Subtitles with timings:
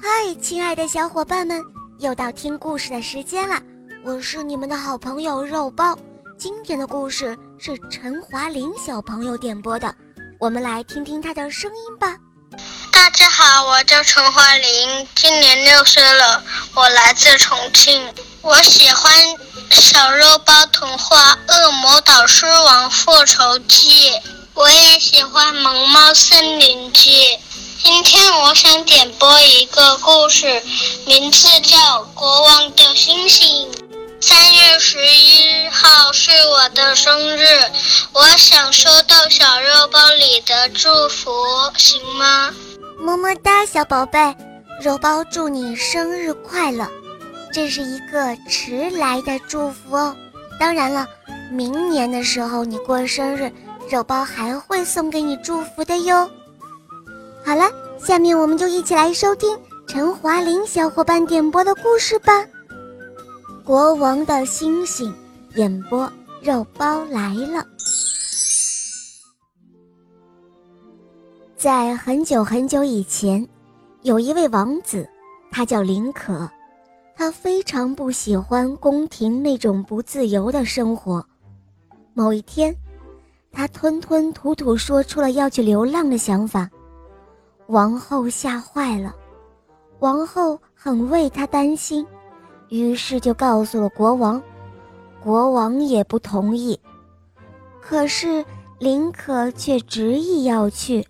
[0.00, 1.60] 嗨，亲爱的小伙伴们，
[1.98, 3.60] 又到听故事的时间了。
[4.04, 5.98] 我是你们的好朋友肉包。
[6.38, 9.92] 今天的故事是陈华林小朋友点播的，
[10.38, 12.16] 我们来听听他的声音吧。
[12.92, 16.44] 大家好，我叫陈华林，今年六岁了，
[16.74, 18.14] 我来自重庆。
[18.40, 19.12] 我喜欢
[19.80, 24.10] 《小肉包童话》《恶魔导师王复仇记》，
[24.54, 27.10] 我也喜欢《萌猫森林记》。
[27.80, 30.62] 今天我想点播一个故事，
[31.06, 31.78] 名字叫
[32.12, 33.70] 《国王的星星》。
[34.20, 37.46] 三月十一号是我的生日，
[38.12, 41.30] 我想收到小肉包里的祝福，
[41.76, 42.52] 行吗？
[42.98, 44.18] 么么哒，小宝贝，
[44.82, 46.88] 肉包祝你生日快乐！
[47.52, 50.16] 这是一个迟来的祝福哦。
[50.58, 51.06] 当然了，
[51.52, 53.52] 明年的时候你过生日，
[53.88, 56.28] 肉包还会送给你祝福的哟。
[57.48, 57.64] 好了，
[57.98, 62.30] 下面我们就一起来收听陈华林小伙伴点播的故事吧。
[63.64, 65.10] 国王的星星，
[65.54, 67.66] 演播肉包来了。
[71.56, 73.48] 在很久很久以前，
[74.02, 75.08] 有一位王子，
[75.50, 76.46] 他叫林可，
[77.16, 81.24] 他非常不喜欢宫廷那种不自由的生活。
[82.12, 82.76] 某一天，
[83.50, 86.68] 他吞吞吐吐说出了要去流浪的想法。
[87.68, 89.14] 王后吓坏了，
[89.98, 92.06] 王后很为他担心，
[92.70, 94.42] 于是就告诉了国王，
[95.22, 96.80] 国王也不同意。
[97.78, 98.42] 可是
[98.78, 101.06] 林可却执意要去。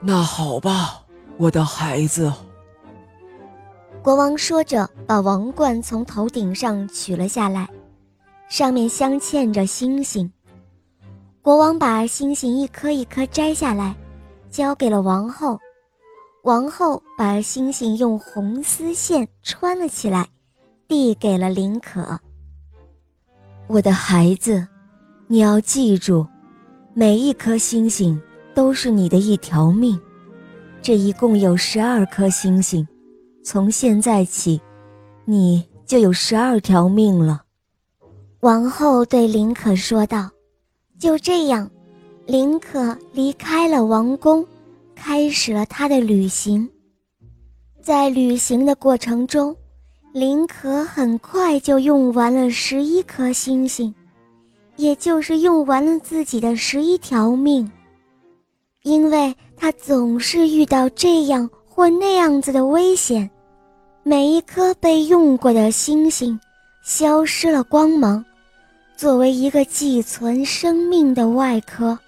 [0.00, 1.02] 那好吧，
[1.36, 2.32] 我的孩子。
[4.00, 7.68] 国王说着，把王冠从头顶上取了下来，
[8.48, 10.32] 上面镶嵌着星星。
[11.42, 13.96] 国王把星星一颗一颗摘下来。
[14.50, 15.58] 交给了王后，
[16.42, 20.28] 王后把星星用红丝线穿了起来，
[20.86, 22.18] 递给了林可。
[23.66, 24.66] 我的孩子，
[25.26, 26.26] 你要记住，
[26.94, 28.20] 每一颗星星
[28.54, 30.00] 都是你的一条命。
[30.80, 32.86] 这一共有十二颗星星，
[33.44, 34.60] 从现在起，
[35.24, 37.42] 你就有十二条命了。
[38.40, 40.30] 王后对林可说道
[40.98, 41.70] ：“就这样。”
[42.28, 44.44] 林可离开了王宫，
[44.94, 46.68] 开始了他的旅行。
[47.80, 49.56] 在旅行的过程中，
[50.12, 53.94] 林可很快就用完了十一颗星星，
[54.76, 57.72] 也就是用完了自己的十一条命。
[58.82, 63.30] 因为他总是遇到这样或那样子的危险，
[64.02, 66.38] 每一颗被用过的星星
[66.84, 68.22] 消失了光芒，
[68.98, 71.98] 作为一个寄存生命的外壳。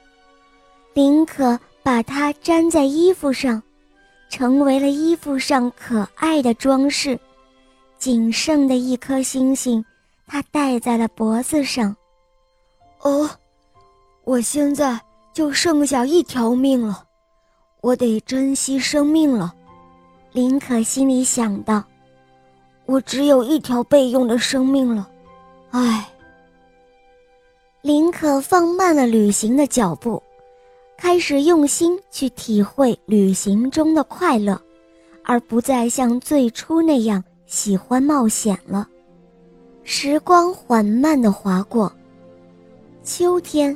[0.93, 3.63] 林可把它粘在衣服上，
[4.29, 7.19] 成为了衣服上可爱的装饰。
[7.99, 9.85] 仅剩的一颗星星，
[10.27, 11.95] 他戴在了脖子上。
[13.01, 13.31] 哦，
[14.25, 15.01] 我现在
[15.33, 17.05] 就剩下一条命了，
[17.83, 19.55] 我得珍惜生命了。
[20.33, 21.83] 林可心里想到
[22.87, 25.09] ：“我只有一条备用的生命了。”
[25.71, 26.09] 唉。
[27.83, 30.23] 林可放慢了旅行的脚步。
[31.01, 34.61] 开始用心去体会旅行中的快乐，
[35.25, 38.87] 而不再像最初那样喜欢冒险了。
[39.83, 41.91] 时光缓慢地划过，
[43.03, 43.75] 秋天、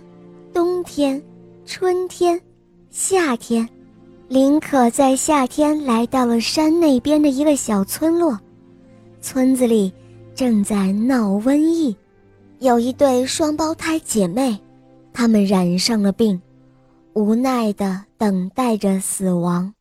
[0.52, 1.20] 冬天、
[1.64, 2.38] 春天、
[2.90, 3.66] 夏天，
[4.28, 8.38] 林可在夏天来到了山那边的一个小村落。
[9.22, 9.90] 村子里
[10.34, 11.96] 正在闹瘟疫，
[12.58, 14.60] 有一对双胞胎姐妹，
[15.10, 16.38] 她们染上了病。
[17.14, 19.72] 无奈地等待着死亡。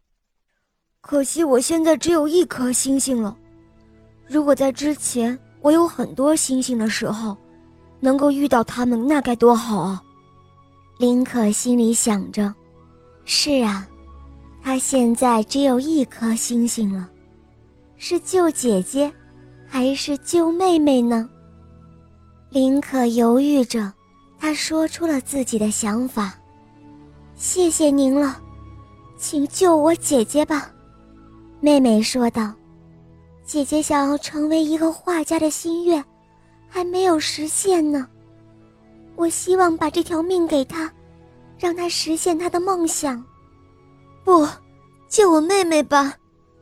[1.01, 3.35] 可惜我现在只有一颗星星了。
[4.27, 7.35] 如果在之前我有很多星星的时候，
[7.99, 10.01] 能够遇到他们，那该多好啊！
[10.99, 12.53] 林可心里想着。
[13.25, 13.87] 是啊，
[14.61, 17.09] 他现在只有一颗星星了。
[17.97, 19.11] 是救姐姐，
[19.65, 21.29] 还是救妹妹呢？
[22.49, 23.91] 林可犹豫着，
[24.37, 26.35] 他说出了自己的想法。
[27.43, 28.39] 谢谢您了，
[29.17, 30.71] 请救我姐姐吧。”
[31.59, 32.53] 妹妹说道
[33.43, 36.01] ，“姐姐想要成为一个画家的心愿，
[36.69, 38.07] 还没有实现呢。
[39.17, 40.89] 我希望把这条命给她，
[41.59, 43.21] 让她实现她的梦想。
[44.23, 44.47] ”“不，
[45.09, 46.13] 救我妹妹吧。”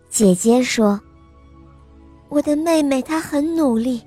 [0.09, 0.99] 姐姐说
[2.27, 4.01] ，“我的妹妹她很努力，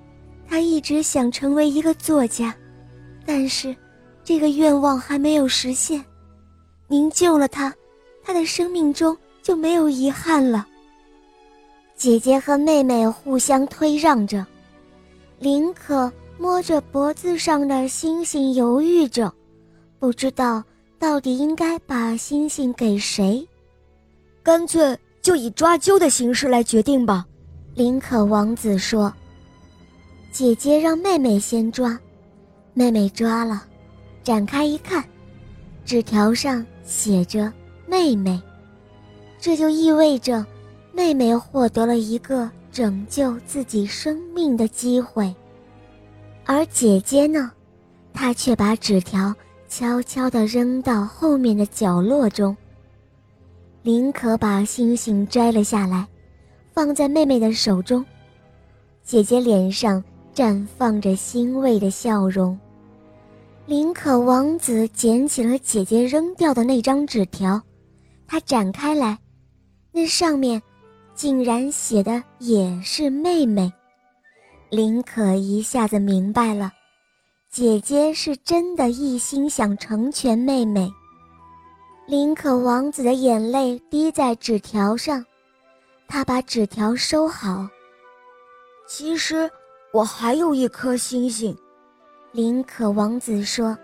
[0.48, 2.52] 她一直想成为一个作家，
[3.24, 3.74] 但是
[4.24, 6.04] 这个愿望还没有实现。”
[6.86, 7.74] 您救了他，
[8.22, 10.66] 他的生命中就没有遗憾了。
[11.96, 14.44] 姐姐和妹妹互相推让着，
[15.38, 19.32] 林可摸着脖子上的星星，犹豫着，
[19.98, 20.62] 不知道
[20.98, 23.46] 到底应该把星星给谁。
[24.42, 27.24] 干脆就以抓阄的形式来决定吧。
[27.74, 29.12] 林可王子说
[30.30, 31.98] ：“姐姐让妹妹先抓，
[32.72, 33.64] 妹妹抓了，
[34.22, 35.02] 展开一看，
[35.84, 37.52] 纸条上写着
[37.86, 38.40] ‘妹妹’，
[39.38, 40.44] 这就意味着
[40.92, 45.34] 妹妹获得了一个拯救自己生命的机会。
[46.44, 47.52] 而姐姐呢，
[48.12, 49.34] 她却把纸条
[49.68, 52.56] 悄悄地扔到后面的角落中。
[53.82, 56.06] 林可把星星摘了下来。”
[56.74, 58.04] 放在妹妹的手中，
[59.04, 60.02] 姐姐脸上
[60.34, 62.58] 绽放着欣慰的笑容。
[63.66, 67.58] 林可王子捡起了姐姐扔掉的那张纸条，
[68.26, 69.18] 他展开来，
[69.90, 70.62] 那上面
[71.14, 73.72] 竟然写的也是妹妹。
[74.68, 76.70] 林可一下子明白了，
[77.50, 80.92] 姐姐是真的一心想成全妹妹。
[82.06, 85.24] 林可王子的眼泪滴在纸条上。
[86.06, 87.66] 他把纸条收好。
[88.86, 89.50] 其实
[89.90, 91.56] 我还有一颗星星，
[92.34, 93.78] 林可王子说：“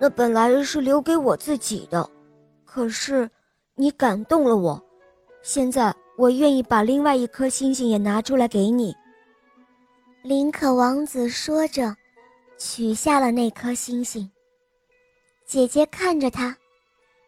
[0.00, 2.08] 那本来是留给我自己的，
[2.64, 3.28] 可是
[3.74, 4.82] 你感动了我，
[5.42, 8.96] 现在我愿意把另外一颗星星也拿出来给你。”
[10.24, 11.94] 林可王子说着，
[12.56, 14.30] 取下了那颗星星。
[15.44, 16.56] 姐姐看着他，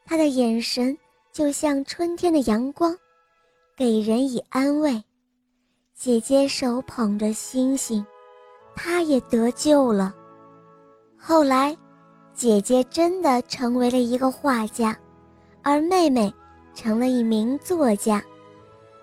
[0.06, 0.96] 他的眼神
[1.30, 2.96] 就像春天的阳光。
[3.76, 5.04] 给人以安慰，
[5.94, 8.02] 姐姐手捧着星星，
[8.74, 10.14] 她也得救了。
[11.22, 11.76] 后来，
[12.34, 14.98] 姐姐真的成为了一个画家，
[15.62, 16.32] 而妹妹
[16.74, 18.22] 成了一名作家。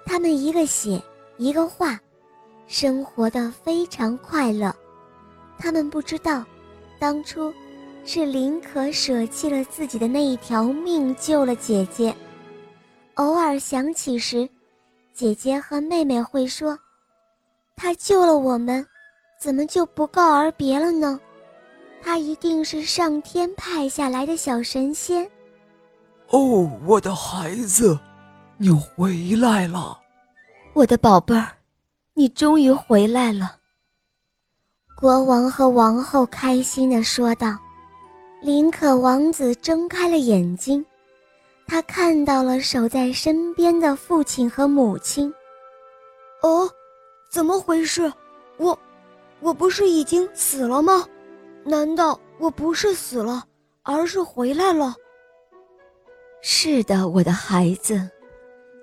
[0.04, 1.02] 他们一个写，
[1.38, 1.98] 一个画，
[2.66, 4.76] 生活的非常快乐。
[5.60, 6.44] 他们不知道，
[7.00, 7.54] 当初
[8.04, 12.14] 是林可舍弃了自己的那一条命，救了姐姐。
[13.14, 14.50] 偶尔想起时，
[15.14, 16.78] 姐姐和妹妹会说
[17.78, 18.86] ：“他救了我们，
[19.40, 21.20] 怎么就不告而别了呢？
[22.08, 25.30] 他一定是上天派下来的小神仙。”
[26.32, 28.00] 哦，我的孩子，
[28.56, 30.00] 你回来了，
[30.72, 31.52] 我的宝贝儿，
[32.14, 33.58] 你终于回来了。
[34.96, 37.58] 国王和王后开心地说道。
[38.42, 40.86] 林可王子睁开了眼睛。
[41.68, 45.34] 他看到了守在身边的父亲和母亲。
[46.42, 46.70] 哦，
[47.30, 48.10] 怎么回事？
[48.56, 48.80] 我，
[49.42, 51.06] 我不是已经死了吗？
[51.68, 53.44] 难道我不是死了，
[53.84, 54.96] 而是回来了？
[56.42, 58.10] 是的，我的孩子，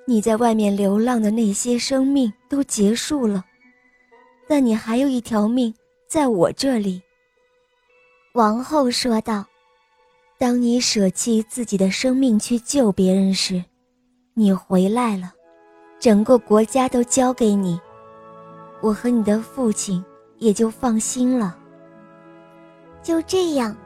[0.07, 3.43] 你在外面流浪的那些生命都结束了，
[4.47, 5.75] 但你还有一条命
[6.07, 7.03] 在我这里。”
[8.35, 9.47] 王后说道。
[10.37, 13.65] 当你舍弃自己的生命去救别人时，
[14.35, 15.33] 你回来了，
[16.01, 17.81] 整个国家都交给你，
[18.83, 20.05] 我和你的父亲
[20.39, 21.57] 也就放心了。
[23.05, 23.77] 就这样，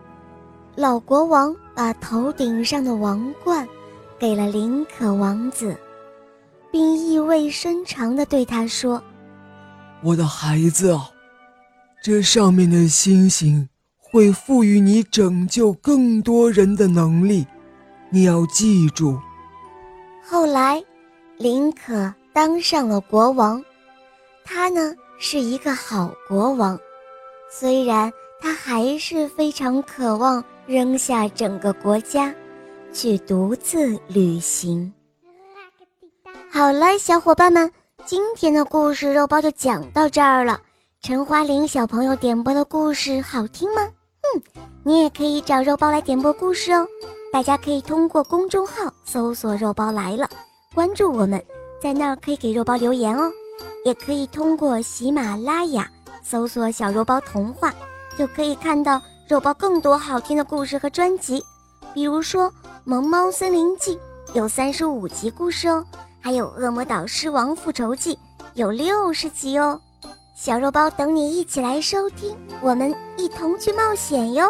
[0.77, 3.69] 老国王把头顶上的王冠
[4.19, 5.77] 给了林可王子，
[6.73, 9.03] 并意味深长地对他说
[10.03, 11.11] ：“我的孩子啊，
[12.03, 13.69] 这上面的星星。”
[14.11, 17.47] 会赋予你拯救更多人的能力，
[18.09, 19.21] 你要记住。
[20.25, 20.83] 后来，
[21.37, 23.63] 林可当上了国王，
[24.47, 26.81] 他呢是一个好国王，
[27.51, 28.11] 虽然
[28.41, 32.35] 他还是非常渴望扔下整个国家，
[32.93, 34.93] 去独自旅行。
[36.51, 37.71] 好了，小伙伴们，
[38.05, 40.61] 今天的故事肉包就讲到这儿了。
[41.01, 43.83] 陈花玲小朋友点播的故事好听吗？
[44.23, 44.43] 嗯，
[44.83, 46.87] 你也可以找肉包来点播故事哦。
[47.33, 50.29] 大家可以通过公众号搜索“肉包来了”，
[50.75, 51.43] 关注我们，
[51.81, 53.31] 在那儿可以给肉包留言哦。
[53.85, 55.89] 也可以通过喜马拉雅
[56.23, 57.73] 搜索“小肉包童话”，
[58.19, 61.43] 就可以看到肉包更多好听的故事和专辑。
[61.95, 62.51] 比如说
[62.85, 63.95] 《萌猫森林记》
[64.35, 65.85] 有三十五集故事哦，
[66.21, 68.15] 还有《恶魔岛狮王复仇记》
[68.55, 69.81] 有六十集哦。
[70.35, 74.49] 小肉包等你一起来收听，我们一同去冒险哟！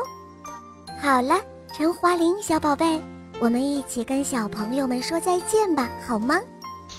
[1.00, 1.38] 好了，
[1.74, 3.00] 陈华林小宝贝，
[3.38, 6.38] 我们一起跟小朋友们说再见吧，好吗？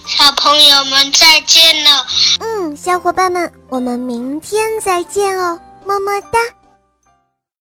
[0.06, 2.06] 小朋友们再见了。
[2.40, 6.40] 嗯，小伙伴们，我们明天再见哦，么么哒。